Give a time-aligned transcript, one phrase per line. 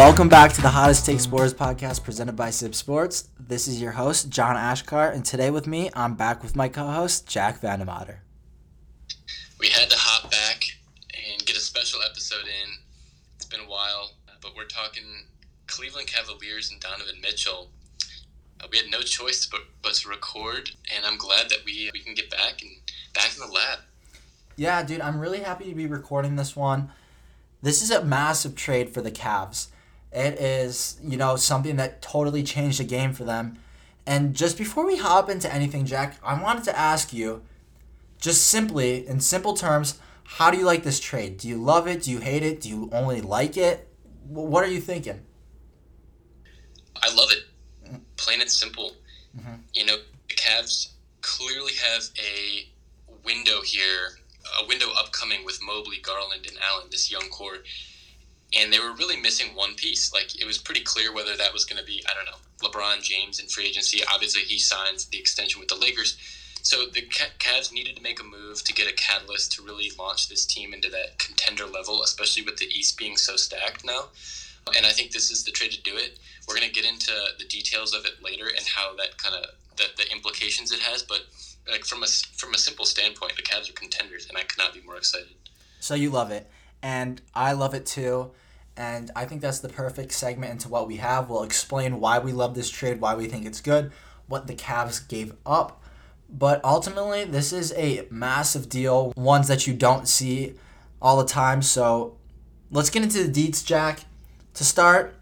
[0.00, 3.28] Welcome back to the Hottest Take Sports podcast presented by CIBB Sports.
[3.38, 6.86] This is your host, John Achkar, and today with me, I'm back with my co
[6.86, 8.20] host, Jack Vandemotter.
[9.58, 10.64] We had to hop back
[11.12, 12.78] and get a special episode in.
[13.36, 15.04] It's been a while, but we're talking
[15.66, 17.68] Cleveland Cavaliers and Donovan Mitchell.
[18.58, 22.00] Uh, we had no choice but, but to record, and I'm glad that we, we
[22.00, 22.70] can get back and
[23.12, 23.80] back in the lab.
[24.56, 26.90] Yeah, dude, I'm really happy to be recording this one.
[27.60, 29.66] This is a massive trade for the Cavs.
[30.12, 33.58] It is, you know, something that totally changed the game for them.
[34.06, 37.42] And just before we hop into anything, Jack, I wanted to ask you,
[38.20, 41.38] just simply, in simple terms, how do you like this trade?
[41.38, 42.02] Do you love it?
[42.02, 42.60] Do you hate it?
[42.60, 43.88] Do you only like it?
[44.28, 45.20] What are you thinking?
[47.02, 47.44] I love it.
[48.16, 48.92] Plain and simple.
[49.36, 49.54] Mm-hmm.
[49.74, 49.96] You know,
[50.28, 52.68] the Cavs clearly have a
[53.24, 54.18] window here,
[54.62, 57.58] a window upcoming with Mobley, Garland, and Allen, this young core.
[58.58, 60.12] And they were really missing one piece.
[60.12, 63.02] Like, it was pretty clear whether that was going to be, I don't know, LeBron
[63.02, 64.00] James in free agency.
[64.12, 66.16] Obviously, he signs the extension with the Lakers.
[66.62, 70.28] So the Cavs needed to make a move to get a catalyst to really launch
[70.28, 74.08] this team into that contender level, especially with the East being so stacked now.
[74.76, 76.18] And I think this is the trade to do it.
[76.46, 79.50] We're going to get into the details of it later and how that kind of
[79.76, 81.02] the, the implications it has.
[81.02, 81.22] But
[81.70, 84.74] like from a from a simple standpoint, the Cavs are contenders, and I could not
[84.74, 85.34] be more excited.
[85.80, 86.46] So you love it,
[86.82, 88.32] and I love it too.
[88.80, 91.28] And I think that's the perfect segment into what we have.
[91.28, 93.92] We'll explain why we love this trade, why we think it's good,
[94.26, 95.82] what the Cavs gave up.
[96.30, 100.54] But ultimately, this is a massive deal, ones that you don't see
[101.02, 101.60] all the time.
[101.60, 102.16] So
[102.70, 104.00] let's get into the deets, Jack.
[104.54, 105.14] To start,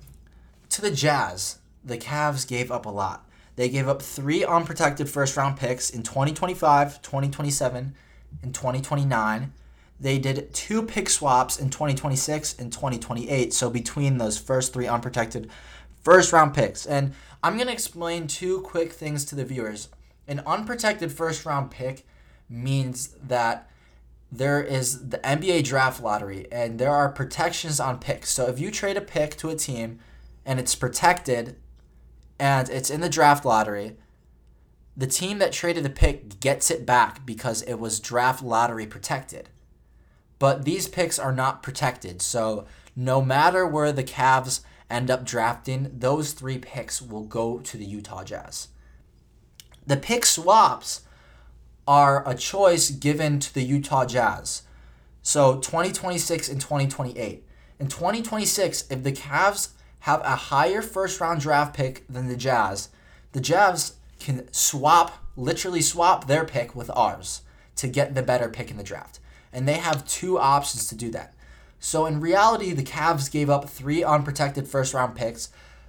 [0.69, 3.29] to the Jazz, the Cavs gave up a lot.
[3.57, 7.97] They gave up three unprotected first round picks in 2025, 2027,
[8.41, 9.53] and 2029.
[10.01, 13.53] They did two pick swaps in 2026 and 2028.
[13.53, 15.51] So between those first three unprotected
[16.03, 16.87] first round picks.
[16.87, 19.89] And I'm going to explain two quick things to the viewers.
[20.27, 22.07] An unprotected first round pick
[22.49, 23.71] means that
[24.31, 28.31] there is the NBA draft lottery and there are protections on picks.
[28.31, 29.99] So if you trade a pick to a team
[30.45, 31.57] and it's protected
[32.39, 33.97] and it's in the draft lottery,
[34.97, 39.49] the team that traded the pick gets it back because it was draft lottery protected.
[40.39, 42.23] But these picks are not protected.
[42.23, 44.61] So no matter where the Cavs
[44.91, 48.69] end up drafting, those three picks will go to the Utah Jazz.
[49.87, 51.03] The pick swaps
[51.87, 54.63] are a choice given to the Utah Jazz.
[55.23, 57.45] So 2026 and 2028.
[57.81, 62.91] In 2026, if the Cavs have a higher first round draft pick than the Jazz,
[63.33, 67.43] the Jazz can swap, literally swap their pick with ours
[67.77, 69.21] to get the better pick in the draft.
[69.59, 71.35] And they have two options to do that.
[71.81, 75.49] So in reality, the Cavs gave up three unprotected first round picks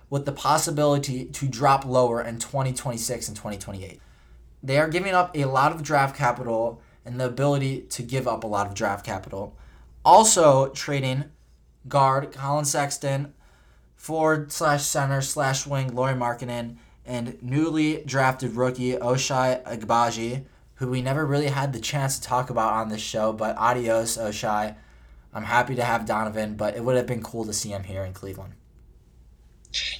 [0.09, 4.02] with the possibility to drop lower in 2026 and 2028.
[4.63, 8.44] They are giving up a lot of draft capital and the ability to give up
[8.44, 9.56] a lot of draft capital.
[10.03, 11.25] Also trading
[11.88, 13.35] guard Collin Sexton,
[13.96, 20.46] forward slash center slash wing Lauri Markkanen, and newly drafted rookie Ochai Agbaji,
[20.79, 24.17] who we never really had the chance to talk about on this show, but adios,
[24.17, 24.75] Ochai.
[25.34, 28.03] I'm happy to have Donovan, but it would have been cool to see him here
[28.03, 28.53] in Cleveland.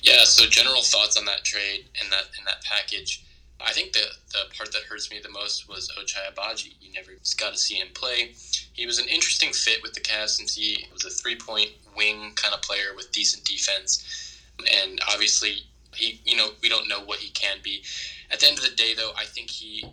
[0.02, 3.26] Yeah, so general thoughts on that trade and that in that package.
[3.60, 6.74] I think the the part that hurts me the most was Ochai Agbaji.
[6.80, 8.32] You never got to see him play.
[8.72, 12.32] He was an interesting fit with the Cavs since he was a three point wing
[12.36, 14.40] kind of player with decent defense,
[14.82, 17.84] and obviously he you know we don't know what he can be.
[18.32, 19.84] At the end of the day, though, I think he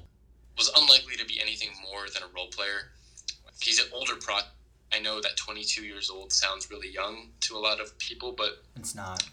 [0.56, 2.90] was unlikely to be anything more than a role player.
[3.60, 4.36] He's an older pro.
[4.92, 8.62] I know that 22 years old sounds really young to a lot of people, but
[8.76, 9.26] it's not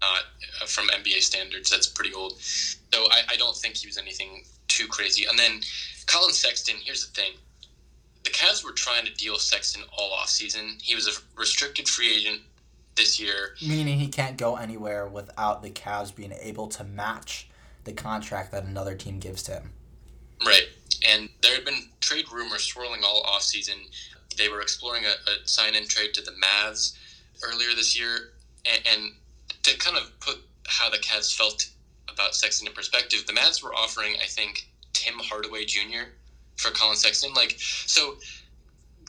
[0.00, 0.22] not
[0.62, 1.70] uh, from NBA standards.
[1.70, 2.40] That's pretty old.
[2.40, 5.26] So I, I don't think he was anything too crazy.
[5.28, 5.60] And then
[6.06, 7.32] Collin Sexton, here's the thing.
[8.24, 10.78] The Cavs were trying to deal Sexton all off season.
[10.82, 12.40] He was a restricted free agent
[12.96, 13.54] this year.
[13.66, 17.48] Meaning he can't go anywhere without the Cavs being able to match
[17.84, 19.70] the contract that another team gives to him.
[20.44, 20.68] Right.
[21.08, 23.74] And there had been trade rumors swirling all off season.
[24.36, 26.96] They were exploring a, a sign in trade to the Mavs
[27.42, 28.32] earlier this year.
[28.66, 29.12] And, and
[29.62, 31.68] to kind of put how the Cavs felt
[32.08, 36.10] about Sexton in perspective, the Mavs were offering, I think, Tim Hardaway Jr.
[36.56, 37.32] for Collin Sexton.
[37.34, 38.16] Like, so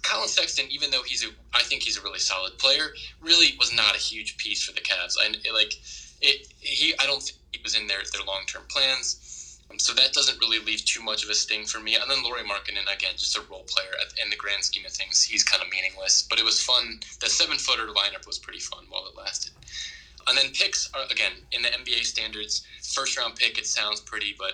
[0.02, 3.74] Collin Sexton, even though he's a, I think he's a really solid player, really was
[3.74, 5.16] not a huge piece for the Cavs.
[5.24, 5.74] And like
[6.22, 6.48] it.
[6.60, 9.31] He, I don't think he was in their their long term plans.
[9.78, 11.96] So that doesn't really leave too much of a sting for me.
[11.96, 13.92] And then Lauri Markkanen, again, just a role player.
[14.24, 16.24] In the grand scheme of things, he's kind of meaningless.
[16.30, 17.00] But it was fun.
[17.20, 19.54] The seven footer lineup was pretty fun while it lasted.
[20.28, 22.64] and then picks are again in the NBA standards.
[22.84, 24.54] First round pick, it sounds pretty, but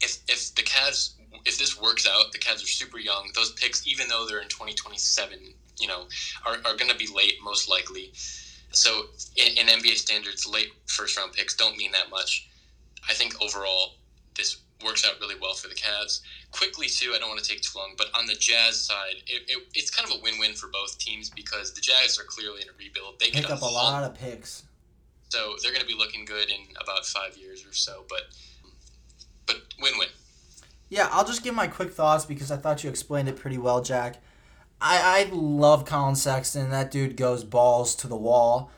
[0.00, 3.30] if if the Cavs if this works out, the Cavs are super young.
[3.34, 5.38] Those picks, even though they're in 2027,
[5.78, 6.06] you know,
[6.46, 8.12] are, are going to be late most likely.
[8.72, 9.06] So
[9.36, 12.48] in, in NBA standards, late first round picks don't mean that much.
[13.08, 13.94] I think overall
[14.40, 16.22] this works out really well for the Cavs.
[16.52, 19.42] Quickly too, I don't want to take too long, but on the Jazz side, it,
[19.46, 22.68] it, it's kind of a win-win for both teams because the Jazz are clearly in
[22.68, 23.20] a rebuild.
[23.20, 24.64] They pick up a lot of picks,
[25.28, 28.04] so they're going to be looking good in about five years or so.
[28.08, 28.22] But
[29.46, 30.08] but win-win.
[30.88, 33.82] Yeah, I'll just give my quick thoughts because I thought you explained it pretty well,
[33.82, 34.16] Jack.
[34.80, 36.70] I, I love Collin Sexton.
[36.70, 38.70] That dude goes balls to the wall.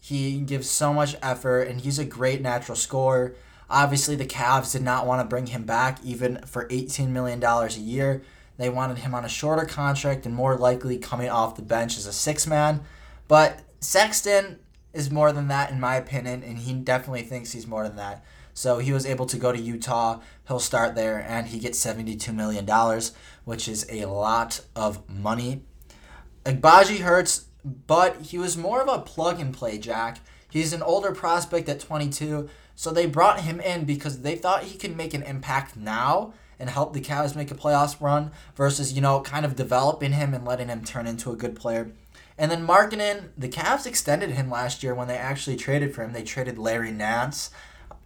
[0.00, 3.36] He gives so much effort, and he's a great natural scorer.
[3.70, 7.68] Obviously, the Cavs did not want to bring him back even for $18 million a
[7.78, 8.22] year.
[8.56, 12.06] They wanted him on a shorter contract and more likely coming off the bench as
[12.06, 12.82] a six man.
[13.28, 14.58] But Sexton
[14.92, 18.24] is more than that, in my opinion, and he definitely thinks he's more than that.
[18.52, 20.20] So he was able to go to Utah.
[20.48, 22.68] He'll start there, and he gets $72 million,
[23.44, 25.62] which is a lot of money.
[26.44, 30.18] Agbaji hurts, but he was more of a plug and play, Jack.
[30.50, 32.50] He's an older prospect at 22,
[32.80, 36.70] so they brought him in because they thought he could make an impact now and
[36.70, 40.46] help the Cavs make a playoffs run versus, you know, kind of developing him and
[40.46, 41.92] letting him turn into a good player.
[42.38, 46.14] And then Markkanen, the Cavs extended him last year when they actually traded for him.
[46.14, 47.50] They traded Larry Nance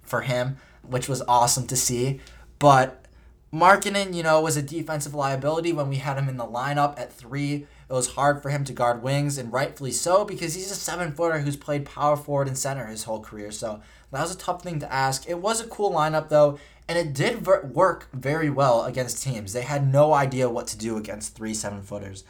[0.03, 2.19] for him, which was awesome to see.
[2.59, 3.05] But
[3.53, 7.13] Markkanen, you know, was a defensive liability when we had him in the lineup at
[7.13, 7.69] three.
[7.89, 11.13] It was hard for him to guard wings, and rightfully so, because he's a seven
[11.13, 13.51] footer who's played power forward and center his whole career.
[13.51, 15.29] So that was a tough thing to ask.
[15.29, 16.59] It was a cool lineup, though,
[16.89, 19.53] and it did ver- work very well against teams.
[19.53, 22.25] They had no idea what to do against three seven footers.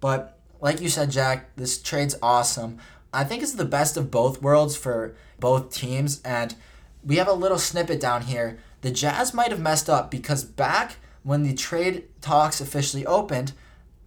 [0.00, 2.78] But like you said, Jack, this trade's awesome.
[3.12, 6.54] I think it's the best of both worlds for both teams, and
[7.04, 8.58] we have a little snippet down here.
[8.80, 13.52] The Jazz might have messed up because back when the trade talks officially opened,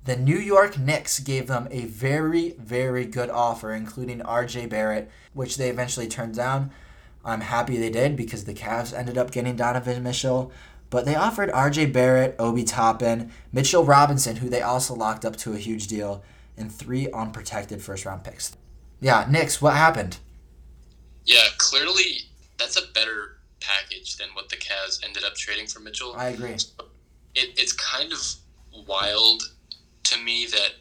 [0.08, 5.58] the New York Knicks gave them a very, very good offer, including RJ Barrett, which
[5.58, 6.72] they eventually turned down.
[7.26, 10.50] I'm happy they did because the Cavs ended up getting Donovan Mitchell.
[10.90, 15.52] But they offered RJ Barrett, Obi Toppin, Mitchell Robinson, who they also locked up to
[15.52, 16.24] a huge deal,
[16.56, 18.56] and three unprotected first round picks.
[19.02, 20.20] Yeah, Knicks, what happened?
[21.26, 22.22] Yeah, clearly
[22.58, 26.14] that's a better package than what the Cavs ended up trading for Mitchell.
[26.16, 26.52] I agree.
[26.52, 26.70] it,
[27.36, 28.36] it's kind of
[28.88, 29.44] wild
[30.12, 30.74] to me that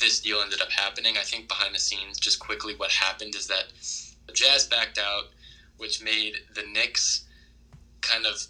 [0.00, 1.16] this deal ended up happening.
[1.16, 3.64] I think behind the scenes, just quickly, what happened is that
[4.26, 5.24] the Jazz backed out,
[5.78, 7.24] which made the Knicks
[8.00, 8.46] kind of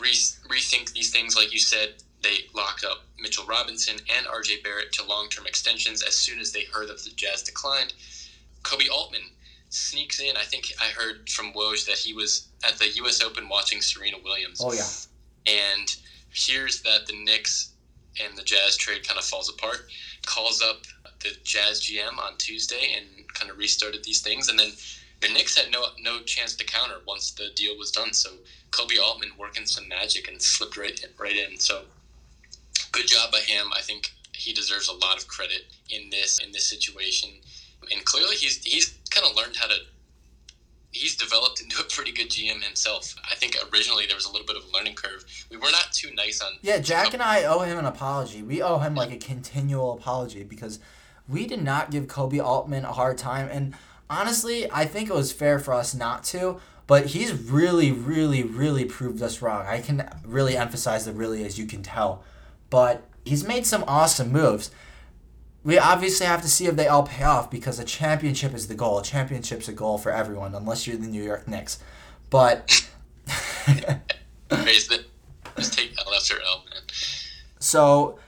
[0.00, 0.10] re-
[0.48, 1.36] rethink these things.
[1.36, 6.02] Like you said, they locked up Mitchell Robinson and RJ Barrett to long term extensions
[6.02, 7.94] as soon as they heard that the Jazz declined.
[8.62, 9.22] Koby Altman
[9.70, 10.36] sneaks in.
[10.36, 13.22] I think I heard from Woj that he was at the U.S.
[13.22, 14.60] Open watching Serena Williams.
[14.62, 14.86] Oh yeah.
[15.46, 15.96] And
[16.32, 17.72] hears that the Knicks
[18.24, 19.88] and the Jazz trade kind of falls apart.
[20.26, 20.82] Calls up
[21.20, 24.48] the Jazz GM on Tuesday and kind of restarted these things.
[24.48, 24.70] And then
[25.20, 28.12] the Knicks had no no chance to counter once the deal was done.
[28.12, 28.30] So
[28.70, 31.58] Koby Altman working some magic and slipped right in, right in.
[31.58, 31.82] So
[32.92, 33.68] good job by him.
[33.76, 37.30] I think he deserves a lot of credit in this in this situation.
[37.90, 39.76] And clearly he's he's kind of learned how to
[40.90, 43.14] he's developed into a pretty good GM himself.
[43.30, 45.24] I think originally there was a little bit of a learning curve.
[45.50, 46.54] We were not too nice on.
[46.62, 48.42] Yeah, Jack and I owe him an apology.
[48.42, 50.78] We owe him like a continual apology because
[51.28, 53.74] we did not give Koby Altman a hard time, and
[54.08, 56.60] honestly, I think it was fair for us not to.
[56.86, 59.66] But he's really, really, really proved us wrong.
[59.66, 62.24] I can really emphasize the really, as you can tell.
[62.70, 64.70] But he's made some awesome moves
[65.68, 68.74] we obviously have to see if they all pay off because a championship is the
[68.74, 69.00] goal.
[69.00, 71.78] A championship's a goal for everyone, unless you're the New York Knicks.
[72.30, 72.68] But
[75.58, 76.82] just take L after L, man.
[77.58, 78.18] So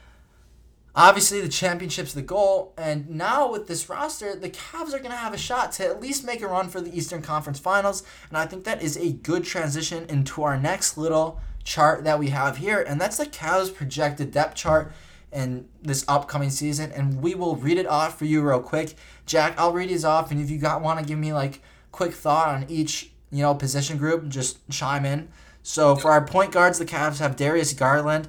[0.93, 5.33] obviously the championship's the goal, and now with this roster, the Cavs are gonna have
[5.33, 8.45] a shot to at least make a run for the Eastern Conference Finals, and I
[8.45, 12.85] think that is a good transition into our next little chart that we have here,
[12.87, 14.93] and that's the Cavs projected depth chart
[15.31, 18.95] in this upcoming season, and we will read it off for you real quick.
[19.25, 21.61] Jack, I'll read these off, and if you got want to give me like
[21.91, 25.29] quick thought on each you know position group, just chime in.
[25.63, 28.27] So for our point guards, the Cavs have Darius Garland,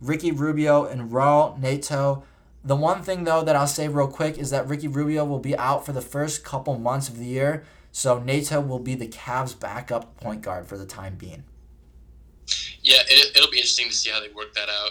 [0.00, 2.24] Ricky Rubio, and Raul Neto.
[2.62, 5.56] The one thing though that I'll say real quick is that Ricky Rubio will be
[5.56, 9.58] out for the first couple months of the year, so Neto will be the Cavs'
[9.58, 11.44] backup point guard for the time being.
[12.82, 14.90] Yeah, it, it'll be interesting to see how they work that out.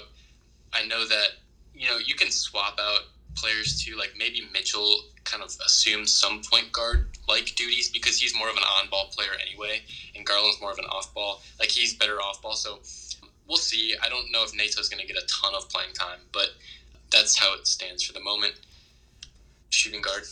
[0.73, 1.27] I know that
[1.75, 3.01] you know, you can swap out
[3.35, 3.97] players too.
[3.97, 8.55] Like maybe Mitchell kind of assumes some point guard like duties because he's more of
[8.55, 9.81] an on ball player anyway,
[10.15, 11.41] and Garland's more of an off ball.
[11.59, 12.55] Like he's better off ball.
[12.55, 12.79] So
[13.47, 13.95] we'll see.
[14.03, 16.49] I don't know if Neto's going to get a ton of playing time, but
[17.11, 18.53] that's how it stands for the moment.
[19.69, 20.23] Shooting guard.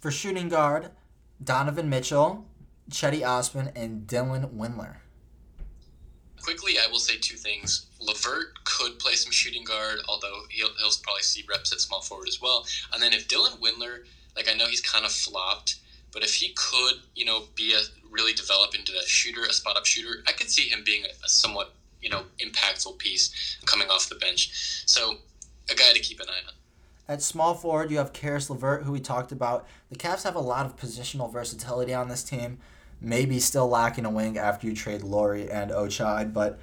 [0.00, 0.90] For shooting guard,
[1.42, 2.46] Donovan Mitchell,
[2.90, 4.96] Cedi Osman, and Dylan Windler.
[6.42, 7.86] Quickly, I will say two things.
[8.00, 12.28] LeVert could play some shooting guard, although he'll, he'll probably see reps at small forward
[12.28, 12.66] as well.
[12.92, 14.04] And then if Dylan Windler,
[14.36, 15.76] like I know he's kind of flopped,
[16.12, 17.80] but if he could, you know, be a
[18.10, 21.28] really develop into a shooter, a spot up shooter, I could see him being a,
[21.28, 24.82] somewhat, you know, impactful piece coming off the bench.
[24.86, 25.16] So
[25.70, 26.54] a guy to keep an eye on.
[27.08, 29.66] At small forward, you have Caris LeVert, who we talked about.
[29.90, 32.58] The Cavs have a lot of positional versatility on this team.
[33.00, 36.58] Maybe still lacking a wing after you trade Lauri and Ochai, but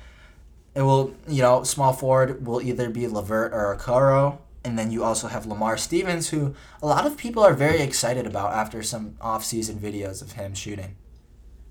[0.75, 4.39] it will, you know, small forward will either be LeVert or Okoro.
[4.65, 8.25] And then you also have Lamar Stevens, who a lot of people are very excited
[8.25, 10.95] about after some off-season videos of him shooting.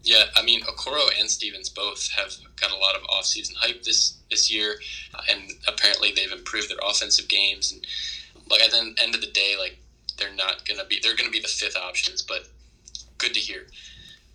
[0.03, 4.19] Yeah, I mean, Okoro and Stevens both have got a lot of off-season hype this
[4.31, 4.77] this year,
[5.15, 7.73] uh, and apparently they've improved their offensive games.
[7.73, 7.87] And
[8.51, 9.79] like at the end of the day, like
[10.19, 12.49] they're not gonna be they're gonna be the fifth options, but
[13.17, 13.67] good to hear.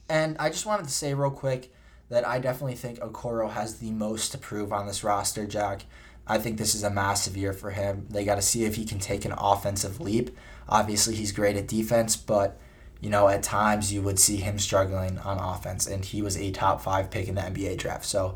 [0.09, 1.73] And I just wanted to say real quick
[2.09, 5.85] that I definitely think Okoro has the most to prove on this roster, Jack.
[6.25, 8.05] I think this is a massive year for him.
[8.09, 10.35] They got to see if he can take an offensive leap.
[10.67, 12.59] Obviously, he's great at defense, but
[12.99, 16.51] you know, at times you would see him struggling on offense, and he was a
[16.51, 18.05] top five pick in the NBA draft.
[18.05, 18.35] So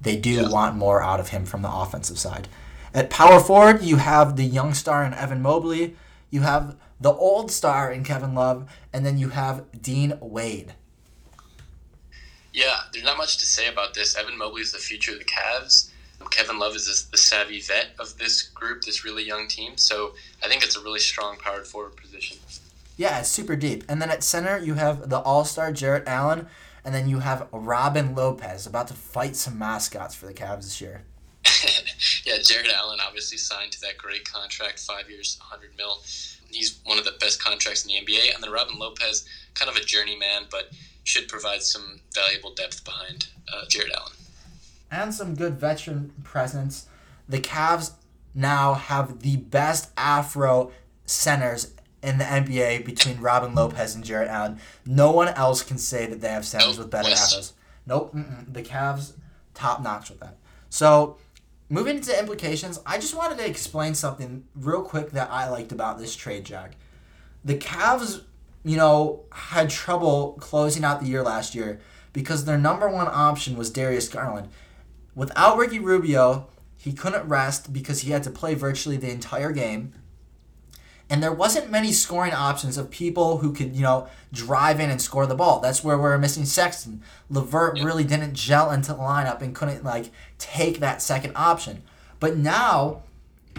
[0.00, 0.48] they do yeah.
[0.48, 2.48] want more out of him from the offensive side.
[2.94, 5.96] At power forward, you have the young star in Evan Mobley,
[6.30, 10.74] you have the old star in Kevin Love, and then you have Dean Wade.
[12.52, 14.16] Yeah, there's not much to say about this.
[14.16, 15.90] Evan Mobley is the future of the Cavs.
[16.30, 19.76] Kevin Love is the savvy vet of this group, this really young team.
[19.76, 22.38] So I think it's a really strong powered forward position.
[22.96, 23.84] Yeah, it's super deep.
[23.88, 26.46] And then at center, you have the all star Jarrett Allen,
[26.84, 30.80] and then you have Robin Lopez about to fight some mascots for the Cavs this
[30.80, 31.02] year.
[32.24, 36.00] yeah, Jarrett Allen obviously signed to that great contract, five years, 100 mil.
[36.50, 38.34] He's one of the best contracts in the NBA.
[38.34, 40.70] And then Robin Lopez, kind of a journeyman, but
[41.04, 44.12] should provide some valuable depth behind uh, Jarrett Allen.
[44.90, 46.86] And some good veteran presence.
[47.28, 47.92] The Cavs
[48.34, 50.72] now have the best Afro
[51.06, 54.58] centers in the NBA between Robin Lopez and Jarrett Allen.
[54.84, 56.78] No one else can say that they have centers nope.
[56.78, 57.34] with better West.
[57.34, 57.52] Afros.
[57.86, 58.14] Nope.
[58.14, 58.52] Mm-mm.
[58.52, 59.12] The Cavs,
[59.54, 60.36] top notch with that.
[60.68, 61.18] So,
[61.68, 65.98] moving into implications, I just wanted to explain something real quick that I liked about
[65.98, 66.72] this trade, Jack.
[67.44, 68.22] The Cavs
[68.64, 71.80] you know, had trouble closing out the year last year
[72.12, 74.48] because their number one option was Darius Garland.
[75.14, 79.92] Without Ricky Rubio, he couldn't rest because he had to play virtually the entire game.
[81.10, 85.00] And there wasn't many scoring options of people who could, you know, drive in and
[85.00, 85.60] score the ball.
[85.60, 87.02] That's where we're missing Sexton.
[87.28, 91.82] LeVert really didn't gel into the lineup and couldn't like take that second option.
[92.18, 93.02] But now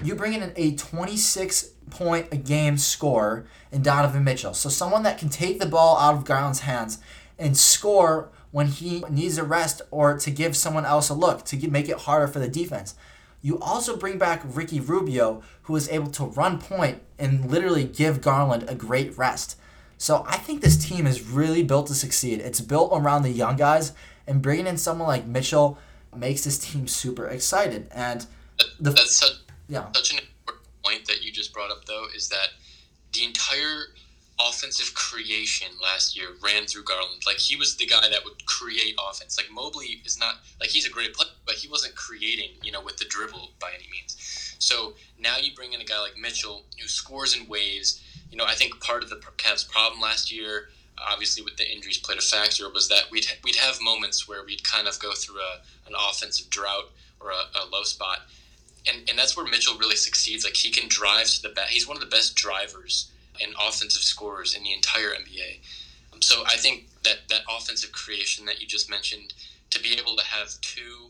[0.02, 4.54] you bring in a 26 point a game scorer in Donovan Mitchell.
[4.54, 7.00] So someone that can take the ball out of Garland's hands
[7.38, 11.70] and score when he needs a rest or to give someone else a look to
[11.70, 12.96] make it harder for the defense.
[13.42, 18.22] You also bring back Ricky Rubio, who is able to run point and literally give
[18.22, 19.58] Garland a great rest.
[19.98, 22.40] So I think this team is really built to succeed.
[22.40, 23.94] It's built around the young guys,
[24.28, 25.78] and bringing in someone like Mitchell
[26.16, 27.88] makes this team super excited.
[27.92, 28.26] And
[28.80, 29.43] the, that's such,
[29.74, 29.92] yeah.
[29.94, 32.50] such an important point that you just brought up, though, is that
[33.14, 33.88] the entire
[34.40, 37.22] offensive creation last year ran through Garland.
[37.26, 39.38] Like he was the guy that would create offense.
[39.38, 42.82] Like Mobley is not like he's a great player, but he wasn't creating, you know,
[42.82, 44.56] with the dribble by any means.
[44.60, 48.02] So now you bring in a guy like Mitchell who scores in waves.
[48.32, 52.00] You know, I think part of the Cavs' problem last year, obviously with the injuries
[52.00, 55.40] played a factor, was that we'd we'd have moments where we'd kind of go through
[55.40, 56.90] a an offensive drought
[57.20, 58.22] or a, a low spot
[58.88, 60.44] and, and that's where Mitchell really succeeds.
[60.44, 61.70] Like he can drive to the back.
[61.70, 63.12] He's one of the best drivers
[63.42, 65.60] and offensive scorers in the entire NBA.
[66.12, 69.34] Um, so I think that that offensive creation that you just mentioned,
[69.70, 71.10] to be able to have two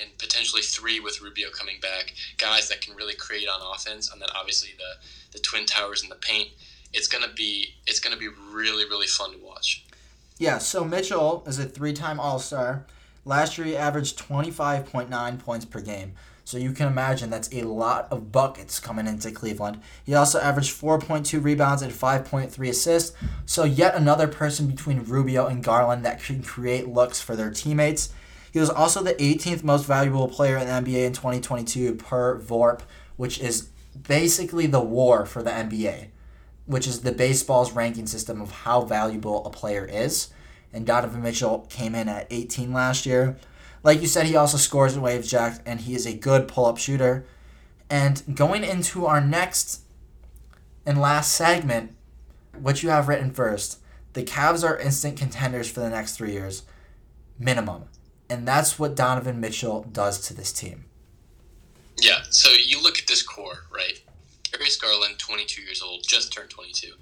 [0.00, 4.20] and potentially three with Rubio coming back, guys that can really create on offense, and
[4.20, 6.50] then obviously the the twin towers in the paint.
[6.92, 9.84] It's gonna be it's gonna be really really fun to watch.
[10.38, 10.58] Yeah.
[10.58, 12.86] So Mitchell is a three time All Star.
[13.24, 16.14] Last year he averaged twenty five point nine points per game.
[16.54, 19.80] So you can imagine that's a lot of buckets coming into Cleveland.
[20.04, 23.16] He also averaged 4.2 rebounds and 5.3 assists.
[23.44, 28.10] So yet another person between Rubio and Garland that can create looks for their teammates.
[28.52, 32.82] He was also the 18th most valuable player in the NBA in 2022 per VORP,
[33.16, 33.70] which is
[34.06, 36.10] basically the war for the NBA.
[36.66, 40.28] which is the baseball's ranking system of how valuable a player is.
[40.72, 43.36] And Donovan Mitchell came in at 18 last year.
[43.84, 46.64] Like you said, he also scores in waves jack, and he is a good pull
[46.64, 47.26] up shooter.
[47.90, 49.82] And going into our next
[50.86, 51.94] and last segment,
[52.58, 53.80] what you have written first,
[54.14, 56.62] the Cavs are instant contenders for the next three years,
[57.38, 57.84] minimum.
[58.30, 60.86] And that's what Donovan Mitchell does to this team.
[62.00, 64.00] Yeah, so you look at this core, right?
[64.50, 66.92] Darius Garland, 22 years old, just turned 22.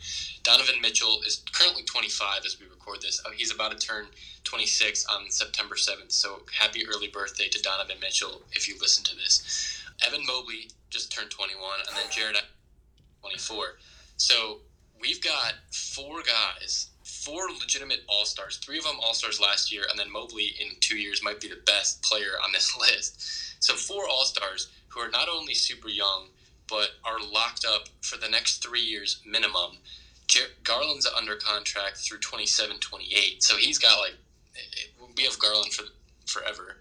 [0.42, 3.22] Donovan Mitchell is currently 25 as we record this.
[3.24, 4.06] Uh, he's about to turn
[4.44, 6.12] 26 on September 7th.
[6.12, 9.82] So happy early birthday to Donovan Mitchell if you listen to this.
[10.04, 12.42] Evan Mobley just turned 21, and then Jarrett
[13.20, 13.78] 24.
[14.16, 14.58] So
[15.00, 18.56] we've got four guys, four legitimate All Stars.
[18.56, 21.48] Three of them All Stars last year, and then Mobley in two years might be
[21.48, 23.62] the best player on this list.
[23.62, 26.26] So four All Stars who are not only super young
[26.68, 29.76] but are locked up for the next three years minimum.
[30.32, 34.14] Jar- Garland's under contract through 27, 28, so he's got like
[35.14, 35.84] we have Garland for
[36.26, 36.76] forever.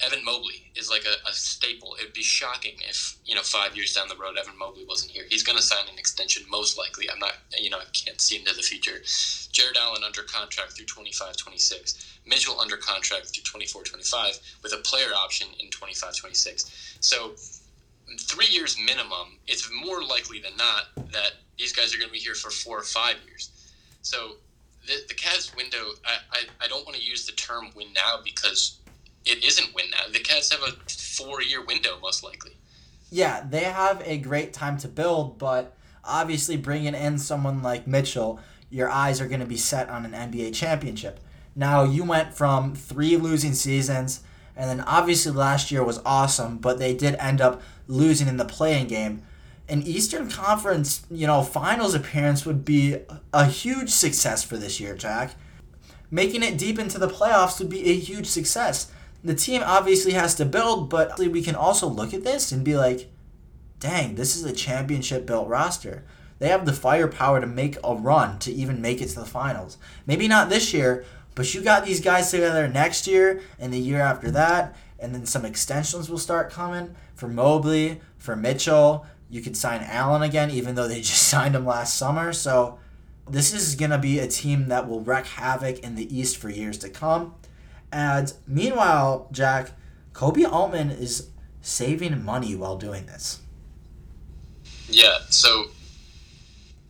[0.00, 1.96] Evan Mobley is like a, a, staple.
[2.00, 5.24] It'd be shocking if you know five years down the road Evan Mobley wasn't here.
[5.28, 7.10] He's going to sign an extension most likely.
[7.10, 9.02] I'm not you know I can't see into the future.
[9.52, 12.20] Jarrett Allen under contract through 25, 26.
[12.26, 16.96] Mitchell under contract through 24, 25 with a player option in 25, 26.
[17.00, 17.34] So
[18.18, 19.38] three years minimum.
[19.46, 22.78] It's more likely than not that these guys are going to be here for four
[22.78, 23.50] or five years.
[24.02, 24.36] So
[24.86, 28.20] the, the Cavs window, I, I, I don't want to use the term win now
[28.24, 28.78] because
[29.24, 30.12] it isn't win now.
[30.12, 32.52] The Cavs have a four year window, most likely.
[33.10, 38.40] Yeah, they have a great time to build, but obviously bringing in someone like Mitchell,
[38.70, 41.20] your eyes are going to be set on an NBA championship.
[41.54, 44.20] Now, you went from three losing seasons,
[44.56, 48.44] and then obviously last year was awesome, but they did end up losing in the
[48.44, 49.22] play-in game.
[49.68, 52.98] An Eastern Conference, you know, finals appearance would be
[53.32, 55.34] a huge success for this year, Jack.
[56.10, 58.92] Making it deep into the playoffs would be a huge success
[59.24, 62.76] the team obviously has to build, but we can also look at this and be
[62.76, 63.10] like,
[63.80, 66.04] dang, this is a championship built roster.
[66.38, 69.78] They have the firepower to make a run to even make it to the finals.
[70.06, 74.00] Maybe not this year, but you got these guys together next year and the year
[74.00, 79.06] after that, and then some extensions will start coming for Mobley, for Mitchell.
[79.34, 82.32] You could sign Allen again, even though they just signed him last summer.
[82.32, 82.78] So
[83.28, 86.48] this is going to be a team that will wreak havoc in the East for
[86.48, 87.34] years to come.
[87.90, 89.72] And meanwhile, Jack,
[90.12, 91.30] Koby Altman is
[91.62, 93.40] saving money while doing this.
[94.88, 95.66] Yeah, so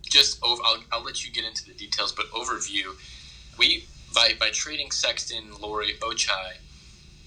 [0.03, 2.95] just over, I'll, I'll let you get into the details, but overview,
[3.59, 6.59] we by by trading Sexton, Lauri, Ochai,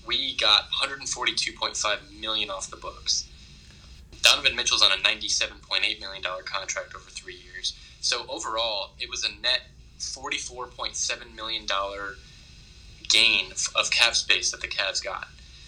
[0.05, 3.27] we got 142.5 million off the books.
[4.21, 7.77] Donovan Mitchell's on a 97.8 million dollar contract over three years.
[8.01, 9.61] So overall, it was a net
[9.99, 12.15] 44.7 million dollar
[13.09, 15.27] gain of cap space that the Cavs got.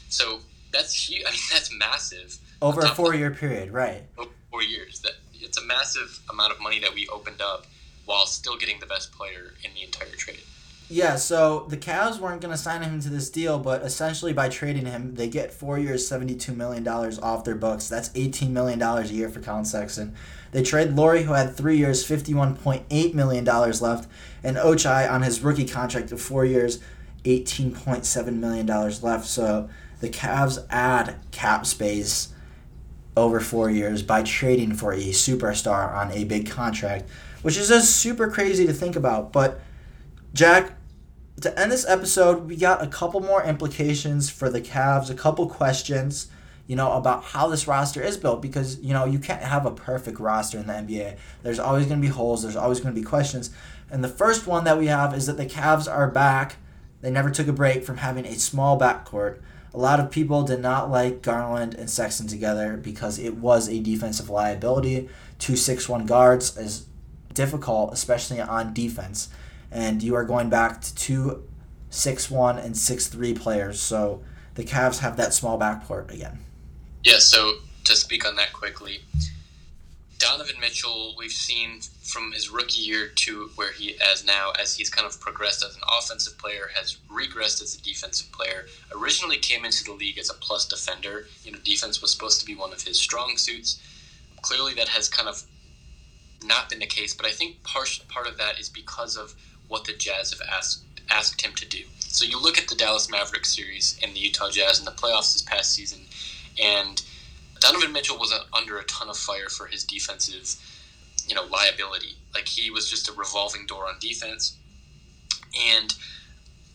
[0.10, 0.40] So
[0.72, 1.24] that's huge.
[1.28, 2.38] I mean, that's massive.
[2.62, 4.04] Over a four-year period, right?
[4.18, 5.00] Oh, four years.
[5.02, 7.66] That it's a massive amount of money that we opened up
[8.06, 10.42] while still getting the best player in the entire trade.
[10.92, 14.50] Yeah, so the Cavs weren't going to sign him to this deal, but essentially by
[14.50, 17.88] trading him, they get four years, $72 million off their books.
[17.88, 20.16] That's $18 million a year for Collin Sexton.
[20.52, 24.10] They trade Lauri, who had three years, $51.8 million left,
[24.44, 26.80] and Ochai on his rookie contract of four years,
[27.24, 29.28] $18.7 million left.
[29.28, 32.30] So the Cavs add cap space
[33.16, 37.08] over four years by trading for a superstar on a big contract,
[37.44, 39.32] which is just super crazy to think about.
[39.32, 39.62] But,
[40.34, 40.79] Jack,
[41.42, 45.48] to end this episode, we got a couple more implications for the Cavs, a couple
[45.48, 46.28] questions,
[46.68, 49.72] you know, about how this roster is built because, you know, you can't have a
[49.72, 51.18] perfect roster in the NBA.
[51.44, 53.52] There's always going to be holes, there's always going to be questions.
[53.92, 56.58] And the first one that we have is that the Cavs are back
[57.02, 59.40] they never took a break from having a small backcourt.
[59.74, 63.80] A lot of people did not like Garland and Sexton together because it was a
[63.80, 65.10] defensive liability.
[65.38, 66.88] Two six-one guards is
[67.34, 69.30] difficult, especially on defense.
[69.72, 71.44] And you are going back to two
[71.90, 73.80] six-one and six-three players.
[73.80, 74.24] So
[74.56, 76.40] the Cavs have that small backcourt again.
[77.04, 77.54] Yeah, so
[77.86, 79.02] to speak on that quickly,
[80.18, 84.90] Donovan Mitchell, we've seen from his rookie year to where he is now, as he's
[84.90, 88.66] kind of progressed as an offensive player, has regressed as a defensive player.
[88.94, 91.28] Originally came into the league as a plus defender.
[91.44, 93.82] You know, defense was supposed to be one of his strong suits.
[94.42, 95.44] Clearly, that has kind of
[96.44, 99.36] not been the case, but I think part part of that is because of
[99.70, 101.86] what the Jazz have asked asked him to do.
[102.00, 105.34] So you look at the Dallas Mavericks series and the Utah Jazz in the playoffs
[105.34, 106.02] this past season,
[106.62, 107.02] and
[107.60, 110.56] Donovan Mitchell was under a ton of fire for his defensive
[111.30, 112.16] you know liability.
[112.34, 114.58] Like he was just a revolving door on defense,
[115.72, 115.94] and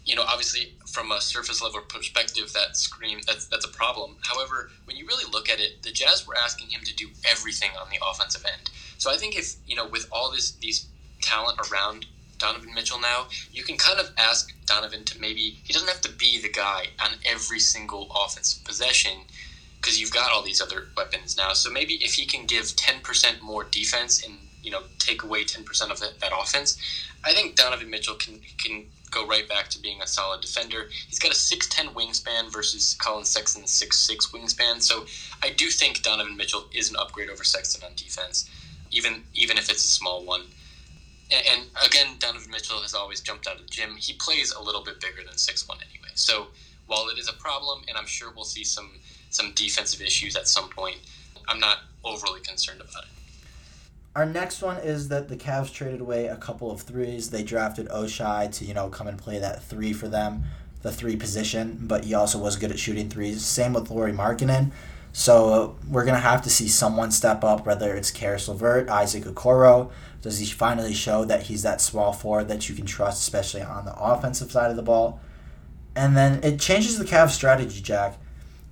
[0.04, 4.16] you know obviously from a surface level perspective that scream that's that's a problem.
[4.22, 7.70] However, when you really look at it, the Jazz were asking him to do everything
[7.80, 8.70] on the offensive end.
[8.98, 10.87] So I think if you know with all this these
[11.20, 12.07] talent around
[12.44, 16.12] Donovan Mitchell now, you can kind of ask Donovan to maybe he doesn't have to
[16.12, 19.12] be the guy on every single offensive possession
[19.80, 21.54] because you've got all these other weapons now.
[21.54, 25.90] So maybe if he can give 10% more defense and you know take away 10%
[25.90, 26.78] of that, that offense,
[27.24, 30.90] I think Donovan Mitchell can can go right back to being a solid defender.
[31.09, 34.83] He's got a 6'10 wingspan versus Collin Sexton's 6'6 wingspan.
[34.83, 35.07] So
[35.42, 38.50] I do think Donovan Mitchell is an upgrade over Sexton on defense,
[38.90, 40.42] even even if it's a small one.
[41.51, 43.97] And, again, Donovan Mitchell has always jumped out of the gym.
[43.97, 46.11] He plays a little bit bigger than 6'1 anyway.
[46.14, 46.49] So
[46.87, 48.90] while it is a problem, and I'm sure we'll see some
[49.31, 50.99] some defensive issues at some point,
[51.49, 53.09] I'm not overly concerned about it.
[54.14, 57.31] Our next one is that the Cavs traded away a couple of threes.
[57.31, 60.44] They drafted Ochai to, you know, come and play that three for them,
[60.83, 63.44] the three position, but he also was good at shooting threes.
[63.44, 64.70] Same with Lauri Markkanen.
[65.16, 68.88] So uh, we're going to have to see someone step up, whether it's Caris LeVert,
[68.88, 69.92] Isaac Okoro.
[70.20, 73.85] Does he finally show that he's that small forward that you can trust, especially on
[73.85, 75.20] the offensive side of the ball?
[75.94, 78.18] And then it changes the Cavs' strategy, Jack.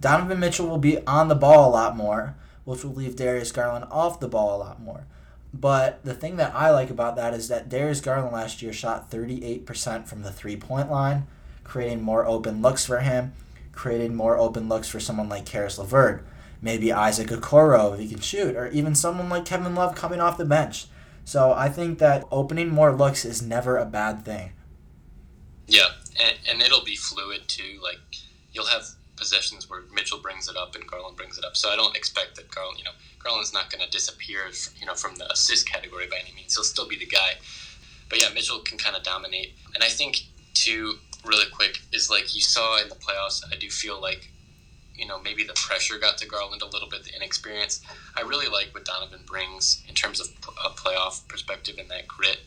[0.00, 3.86] Donovan Mitchell will be on the ball a lot more, which will leave Darius Garland
[3.88, 5.06] off the ball a lot more.
[5.54, 9.12] But the thing that I like about that is that Darius Garland last year shot
[9.12, 11.28] 38% from the three point line,
[11.62, 13.32] creating more open looks for him,
[13.70, 16.26] creating more open looks for someone like Caris LeVert,
[16.62, 20.38] maybe Isaac Okoro if he can shoot, or even someone like Kevin Love coming off
[20.38, 20.86] the bench.
[21.24, 24.52] So I think that opening more looks is never a bad thing.
[25.66, 25.88] Yeah,
[26.20, 27.80] and, and it'll be fluid too.
[27.82, 27.98] Like
[28.52, 28.84] you'll have
[29.16, 31.56] possessions where Mitchell brings it up and Garland brings it up.
[31.56, 32.90] So I don't expect that Garland, you know,
[33.22, 36.56] Garland's not going to disappear, you know, from the assist category by any means.
[36.56, 37.34] He'll still be the guy.
[38.08, 39.54] But yeah, Mitchell can kind of dominate.
[39.74, 40.22] And I think
[40.54, 43.42] too, really quick, is like you saw in the playoffs.
[43.50, 44.31] I do feel like,
[44.94, 47.82] you know, maybe the pressure got to Garland a little bit, the inexperience.
[48.16, 50.28] I really like what Donovan brings in terms of
[50.64, 52.38] a playoff perspective and that grit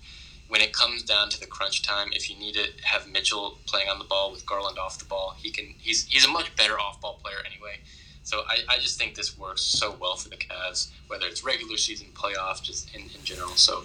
[0.48, 3.90] when it comes down to the crunch time, if you need to have Mitchell playing
[3.90, 5.74] on the ball with Garland off the ball, he can.
[5.80, 7.80] He's he's a much better off ball player anyway.
[8.24, 11.78] So I, I just think this works so well for the Cavs, whether it's regular
[11.78, 13.50] season, playoff, just in, in general.
[13.50, 13.84] So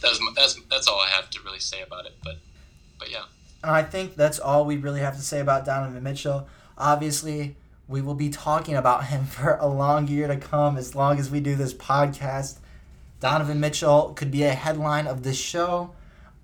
[0.00, 2.14] that's that's that's all I have to really say about it.
[2.22, 2.36] But
[2.98, 3.24] but yeah.
[3.64, 6.48] I think that's all we really have to say about Donovan Mitchell.
[6.76, 7.56] Obviously,
[7.88, 11.30] we will be talking about him for a long year to come as long as
[11.30, 12.58] we do this podcast.
[13.20, 15.90] Donovan Mitchell could be a headline of this show.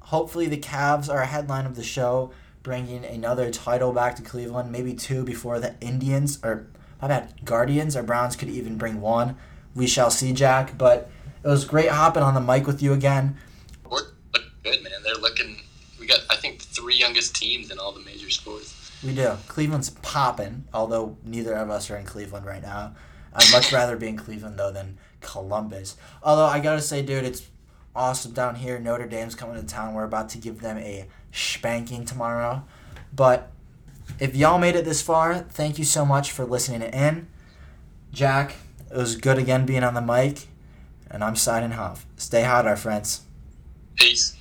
[0.00, 4.72] Hopefully, the Cavs are a headline of the show, bringing another title back to Cleveland,
[4.72, 6.66] maybe two before the Indians, or
[7.00, 9.36] my bad, Guardians or Browns could even bring one.
[9.74, 10.76] We shall see, Jack.
[10.76, 11.10] But
[11.42, 13.36] it was great hopping on the mic with you again.
[13.88, 14.00] We're
[14.62, 14.92] good, man.
[15.04, 15.60] They're looking.
[15.98, 18.83] We got, I think, the three youngest teams in all the major sports.
[19.04, 19.36] We do.
[19.48, 22.94] Cleveland's popping, although neither of us are in Cleveland right now.
[23.34, 25.96] I'd much rather be in Cleveland though than Columbus.
[26.22, 27.42] Although I gotta say, dude, it's
[27.94, 28.78] awesome down here.
[28.78, 29.94] Notre Dame's coming to town.
[29.94, 32.64] We're about to give them a spanking tomorrow.
[33.14, 33.50] But
[34.18, 37.28] if y'all made it this far, thank you so much for listening in.
[38.12, 38.56] Jack,
[38.90, 40.46] it was good again being on the mic,
[41.10, 42.06] and I'm signing off.
[42.16, 43.22] Stay hot, our friends.
[43.96, 44.36] Peace.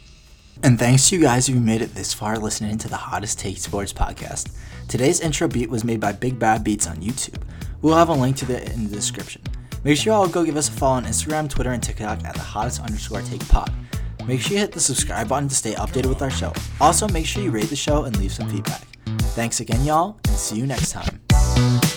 [0.62, 3.58] And thanks to you guys who made it this far listening to the Hottest Take
[3.58, 4.52] Sports podcast.
[4.88, 7.42] Today's intro beat was made by Big Bad Beats on YouTube.
[7.82, 9.42] We'll have a link to it in the description.
[9.84, 12.39] Make sure y'all go give us a follow on Instagram, Twitter, and TikTok at the
[12.42, 13.72] hottest underscore take pod.
[14.26, 16.54] Make sure you hit the subscribe button to stay updated with our show.
[16.80, 18.82] Also, make sure you rate the show and leave some feedback.
[19.36, 21.93] Thanks again, y'all, and see you next time.